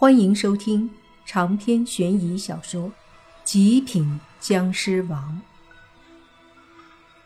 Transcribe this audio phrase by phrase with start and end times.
[0.00, 0.88] 欢迎收听
[1.26, 2.84] 长篇悬疑小说
[3.42, 5.42] 《极品僵尸王》，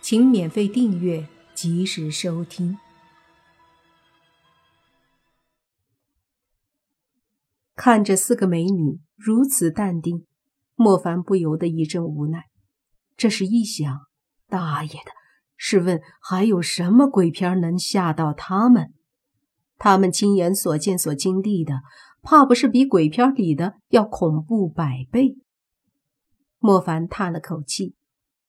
[0.01, 2.79] 请免费订阅，及时收听。
[7.77, 10.25] 看着四个美女如此淡定，
[10.75, 12.47] 莫凡不由得一阵无奈。
[13.19, 14.07] 这是一想，
[14.49, 15.13] 大爷的！
[15.59, 18.95] 试问还有什么鬼片能吓到他们？
[19.77, 21.83] 他们亲眼所见所经历的。
[22.23, 25.37] 怕不是比鬼片里的要恐怖百倍。
[26.59, 27.97] 莫凡叹了口气，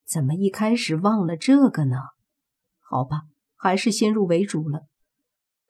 [0.06, 1.96] 怎么一开始忘了这个呢？
[2.78, 3.22] 好吧，
[3.56, 4.86] 还是先入为主了。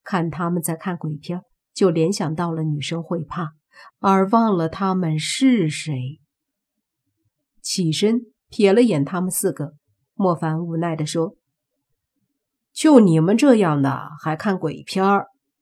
[0.03, 1.41] 看他们在看鬼片，
[1.73, 3.55] 就联想到了女生会怕，
[4.01, 6.21] 而忘了他们是谁。
[7.62, 9.73] 起身瞥了眼他们四个，
[10.12, 11.37] 莫凡无奈地说
[12.75, 15.03] ：“就你们这样的还看鬼片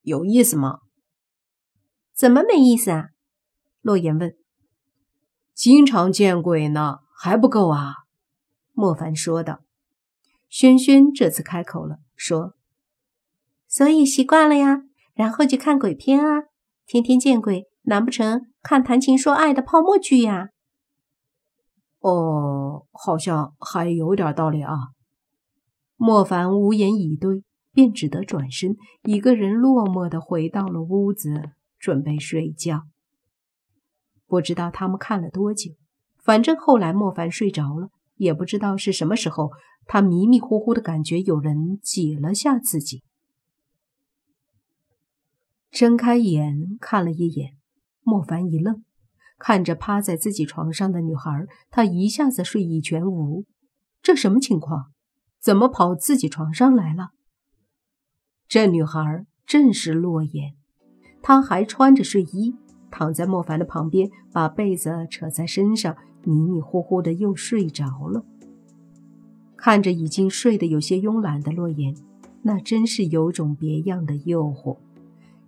[0.00, 0.80] 有意思吗？”
[2.14, 3.08] 怎么没意思啊？
[3.80, 4.36] 洛言问。
[5.54, 7.94] 经常见鬼呢，还不够啊？
[8.72, 9.60] 莫凡说道。
[10.48, 12.54] 轩轩这次开口了，说
[13.66, 14.82] ：“所以习惯了呀，
[15.14, 16.44] 然后就看鬼片啊，
[16.86, 20.50] 天天见鬼，难不成看谈情说爱的泡沫剧呀？”
[22.00, 24.74] 哦，好像还有点道理啊。
[25.96, 31.52] 莫凡无言以对，便只得转身，一个人落寞的回到了屋子。
[31.82, 32.84] 准备睡觉，
[34.28, 35.72] 不知道他们看了多久。
[36.22, 39.50] 反正后来莫凡睡着了，也不知道是什么时候，
[39.86, 43.02] 他迷迷糊糊的感觉有人挤了下自己。
[45.72, 47.56] 睁开眼看了一眼，
[48.02, 48.84] 莫凡一愣，
[49.36, 53.44] 看着趴在自己床上的女孩，他一下子睡意全无。
[54.00, 54.92] 这什么情况？
[55.40, 57.08] 怎么跑自己床上来了？
[58.46, 60.54] 这女孩正是洛言。
[61.22, 62.56] 他还穿着睡衣，
[62.90, 68.24] 躺在莫凡的旁边，把被子扯在身上，迷迷糊糊的又睡着了。
[69.56, 71.94] 看着已经睡得有些慵懒的洛言，
[72.42, 74.78] 那真是有种别样的诱惑，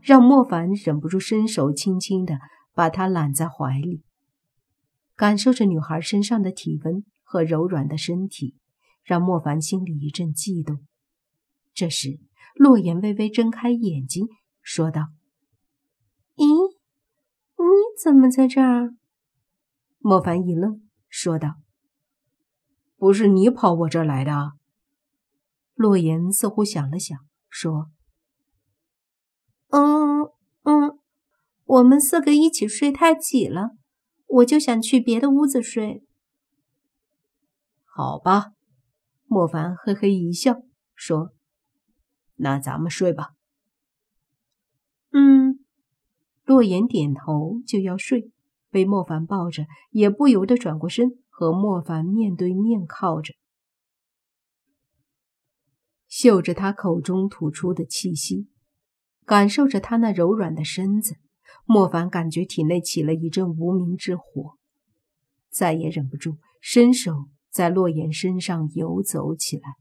[0.01, 2.39] 让莫凡忍不住伸手轻轻的
[2.73, 4.03] 把她揽在怀里，
[5.17, 8.55] 感受着女孩身上的体温和柔软的身体，
[9.03, 10.79] 让莫凡心里一阵悸动。
[11.75, 12.21] 这时，
[12.55, 14.29] 洛言微微睁开眼睛，
[14.63, 15.09] 说道。
[18.03, 18.95] 怎么在这儿？
[19.99, 21.55] 莫凡一愣，说道
[22.99, 24.53] ：“不是你跑我这儿来的？”
[25.75, 27.19] 洛言似乎想了想，
[27.49, 27.91] 说
[29.71, 30.25] ：“嗯
[30.65, 30.99] 嗯，
[31.65, 33.71] 我们四个一起睡太挤了，
[34.27, 36.05] 我就想去别的屋子睡。”
[37.87, 38.53] 好吧，
[39.27, 40.63] 莫凡嘿嘿一笑，
[40.95, 41.33] 说
[42.37, 43.35] ：“那咱们睡吧。”
[45.13, 45.44] 嗯。
[46.45, 48.31] 洛言点头就要睡，
[48.71, 53.33] 被莫凡抱着，也不由得转过身和莫凡面对面靠着，
[56.07, 58.49] 嗅着他口中吐出的气息，
[59.25, 61.17] 感受着他那柔软的身子，
[61.65, 64.59] 莫凡感觉体内起了一阵无名之火，
[65.49, 69.77] 再也忍不住，伸手在洛言身上游走起来。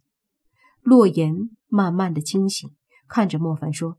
[0.82, 2.74] 洛言慢慢的清醒，
[3.10, 3.98] 看着莫凡说：“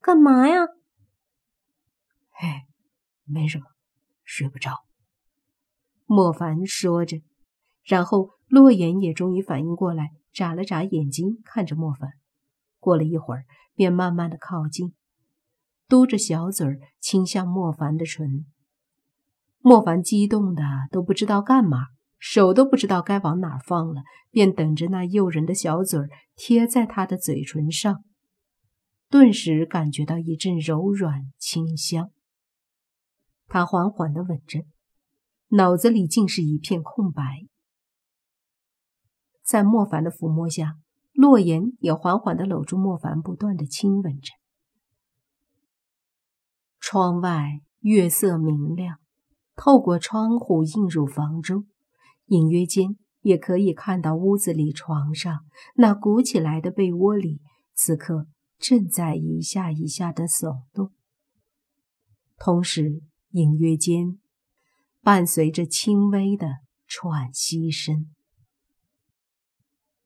[0.00, 0.68] 干嘛呀？”
[2.40, 2.66] 哎，
[3.24, 3.64] 没什么，
[4.24, 4.84] 睡不着。
[6.06, 7.20] 莫凡说着，
[7.84, 12.12] 然后洛言也终于反应过来，眨了眨眼睛看着莫凡。
[12.78, 13.44] 过了一会儿，
[13.74, 14.94] 便慢慢的靠近，
[15.88, 18.46] 嘟着小嘴儿亲向莫凡的唇。
[19.60, 20.62] 莫凡激动的
[20.92, 21.88] 都不知道干嘛，
[22.18, 28.04] 手都不知道该往哪放了，便等着那诱人的小嘴儿贴在他的嘴唇上，
[29.10, 32.12] 顿时感觉到一阵柔软清香。
[33.48, 34.66] 他缓缓的吻着，
[35.48, 37.22] 脑子里竟是一片空白。
[39.42, 40.76] 在莫凡的抚摸下，
[41.12, 44.34] 洛言也缓缓的搂住莫凡，不断的亲吻着。
[46.78, 48.98] 窗外月色明亮，
[49.56, 51.66] 透过窗户映入房中，
[52.26, 55.46] 隐约间也可以看到屋子里床上
[55.76, 57.40] 那鼓起来的被窝里，
[57.72, 58.26] 此刻
[58.58, 60.92] 正在一下一下的耸动，
[62.36, 63.02] 同时。
[63.30, 64.18] 隐约间，
[65.02, 68.06] 伴随着轻微的喘息声。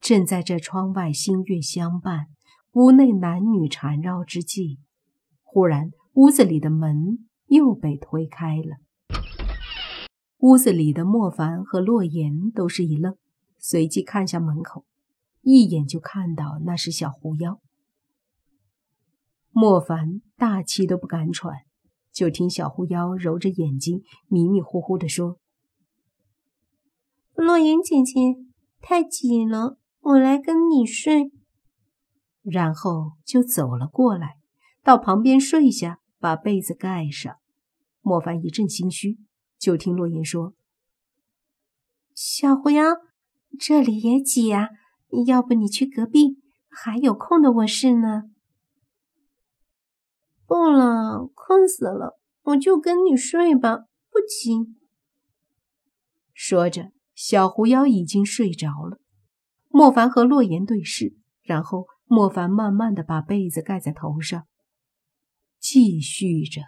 [0.01, 2.27] 正在这窗外星月相伴、
[2.73, 4.81] 屋内男女缠绕之际，
[5.43, 8.79] 忽然屋子里的门又被推开了。
[10.39, 13.17] 屋子里的莫凡和洛言都是一愣，
[13.59, 14.85] 随即看向门口，
[15.43, 17.61] 一眼就看到那是小狐妖。
[19.51, 21.65] 莫凡大气都不敢喘。
[22.13, 25.39] 就听小狐妖揉着眼睛，迷迷糊糊地说
[27.35, 28.37] ：“洛言姐姐，
[28.81, 31.33] 太挤了，我来跟你睡。”
[32.43, 34.37] 然后就走了过来，
[34.83, 37.37] 到旁边睡下，把被子盖上。
[38.01, 39.19] 莫凡一阵心虚，
[39.59, 40.55] 就听洛言说
[42.15, 42.85] ：“小狐妖，
[43.59, 44.69] 这里也挤啊，
[45.27, 46.37] 要不你去隔壁，
[46.69, 48.25] 还有空的卧室呢。”
[50.53, 54.77] 不了，困死了，我就跟你睡吧，不急。
[56.35, 59.01] 说着，小狐妖已经睡着了。
[59.71, 64.47] 莫凡和洛言对视，然后莫凡慢慢的把被子盖在头上，
[65.59, 66.61] 继续着。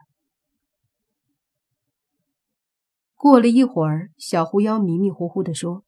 [3.14, 5.84] 过了一会儿，小狐妖迷迷糊糊的说：“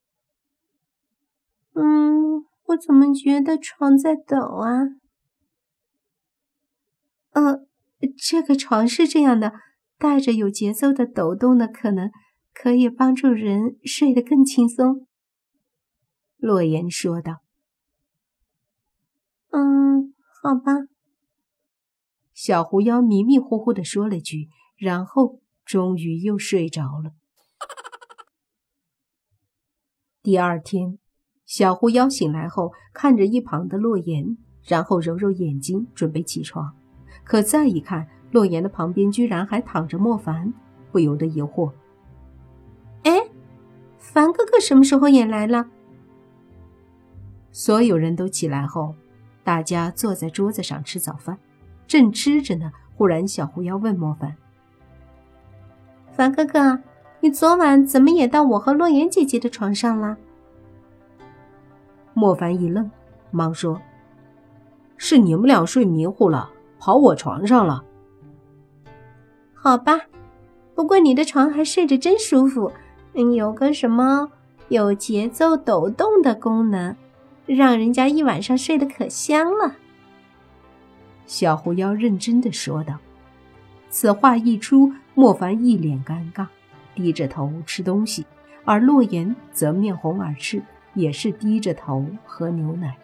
[1.72, 4.82] 嗯，我怎么觉得床在抖啊
[7.32, 7.64] ？”“呃。”
[8.16, 9.52] 这个床是这样的，
[9.98, 12.10] 带着有节奏的抖动的，可能
[12.52, 15.06] 可以帮助人睡得更轻松。”
[16.36, 17.42] 洛言说道。
[19.50, 20.72] “嗯，好吧。”
[22.34, 27.12] 小狐妖迷迷糊糊的说了句，然后终于又睡着了。
[30.22, 30.98] 第二天，
[31.46, 36.76] 小狐妖醒来后，看着一旁的洛言，然后揉揉眼睛，准备起床。
[37.26, 40.54] 可再一看，洛言的旁边居然还躺着莫凡，
[40.92, 41.72] 不由得疑惑
[43.02, 43.20] ：“哎，
[43.98, 45.66] 凡哥哥什么时候也来了？”
[47.50, 48.94] 所有人都起来后，
[49.42, 51.36] 大家坐在桌子上吃早饭，
[51.88, 52.70] 正吃着呢。
[52.96, 54.36] 忽然，小狐妖问莫凡
[56.14, 56.80] ：“凡哥哥，
[57.20, 60.16] 你昨晚怎么也到我和洛言姐姐的床上了？”
[62.14, 62.90] 莫凡一愣，
[63.30, 63.80] 忙说
[64.96, 67.84] ：“是你们俩睡迷糊了。”跑我床上了，
[69.54, 70.00] 好吧，
[70.74, 72.72] 不过你的床还睡着真舒服，
[73.34, 74.30] 有个什么
[74.68, 76.94] 有节奏抖动的功能，
[77.46, 79.76] 让人家一晚上睡得可香了。
[81.26, 82.96] 小狐妖认真的说道。
[83.88, 86.46] 此话一出，莫凡一脸尴尬，
[86.94, 88.26] 低着头吃东西，
[88.64, 90.62] 而洛言则面红耳赤，
[90.92, 92.94] 也是低着头喝牛奶。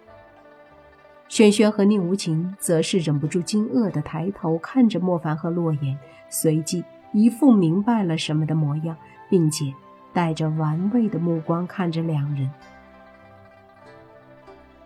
[1.33, 5.99] 轩轩和宁无情则是忍不住惊愕的抬头看着莫凡和洛言，
[6.29, 8.95] 随即一副明白了什么的模样，
[9.31, 9.73] 并且
[10.13, 12.51] 带着玩味的目光看着两人。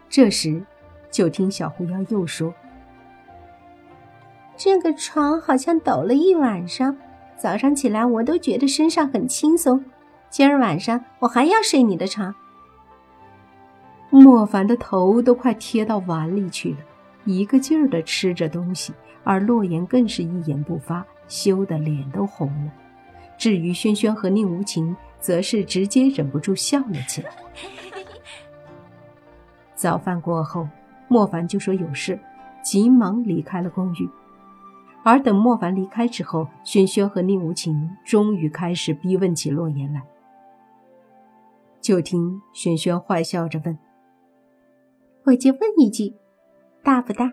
[0.09, 0.63] 这时，
[1.11, 2.55] 就听小狐妖又说
[4.57, 6.97] ：“这个床好像抖了一晚上，
[7.37, 9.85] 早上起来我都觉得身上很轻松。
[10.31, 12.33] 今儿晚上我还要睡你的床。”
[14.27, 16.79] 莫凡的头都快贴到碗里去了，
[17.27, 18.93] 一个劲儿的吃着东西，
[19.23, 22.73] 而洛言更是一言不发，羞得脸都红了。
[23.39, 27.31] 至于轩轩和宁无情，则是直接忍不住笑了起来。
[29.77, 30.69] 早饭过后，
[31.07, 32.19] 莫凡就说有事，
[32.65, 34.11] 急忙离开了公寓。
[35.05, 40.03] 而等莫凡离开之后，轩轩和宁无情终于开始逼问起洛言来。
[41.81, 43.79] 就听轩轩坏笑着问。
[45.27, 46.15] 我就问一句，
[46.85, 47.33] 大不大？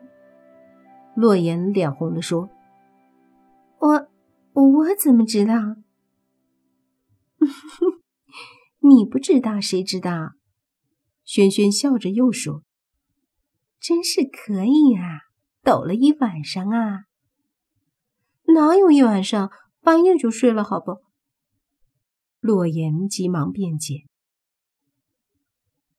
[1.16, 2.50] 洛言脸红的说
[3.78, 4.08] ：“我
[4.54, 5.54] 我怎么知道？
[8.82, 10.32] 你不知道谁知道？”
[11.24, 12.64] 轩轩笑着又说
[13.80, 15.30] ：“真是可以啊，
[15.62, 17.06] 抖了一晚上啊！
[18.56, 20.98] 哪有一晚上，半夜就睡了，好不？”
[22.42, 24.08] 洛言急忙辩解。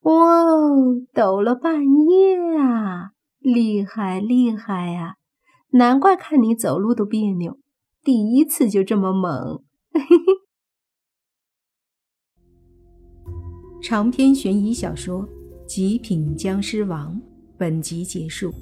[0.05, 3.11] 哇哦，抖了半夜啊！
[3.41, 5.17] 厉害厉害呀！
[5.73, 7.59] 难怪看你走路都别扭，
[8.03, 9.63] 第一次就这么猛。
[9.93, 10.01] 嘿。
[13.83, 15.23] 长篇悬疑小说
[15.67, 17.17] 《极品僵尸王》
[17.59, 18.53] 本集结束，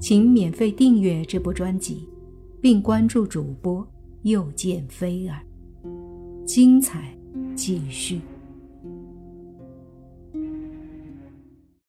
[0.00, 2.08] 请免费订阅这部专辑，
[2.60, 3.86] 并关注主播
[4.22, 5.38] 又见菲儿，
[6.44, 7.16] 精彩
[7.54, 8.20] 继续。